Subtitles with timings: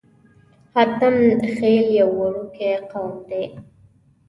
[0.73, 1.17] حاتم
[1.55, 3.43] خيل يو وړوکی قوم دی.